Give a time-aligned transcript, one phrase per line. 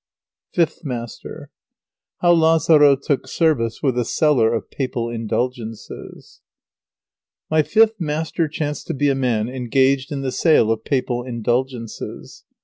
[0.55, 1.51] FIFTH MASTER
[2.21, 6.41] HOW LAZARO TOOK SERVICE WITH A SELLER OF PAPAL INDULGENCES
[7.51, 12.45] My fifth master chanced to be a man engaged in the sale of Papal Indulgences.